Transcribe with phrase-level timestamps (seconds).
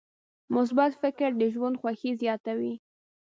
[0.55, 2.73] مثبت فکر د ژوند خوښي زیاتوي.